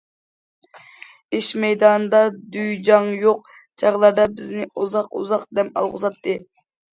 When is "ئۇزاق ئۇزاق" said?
4.81-5.45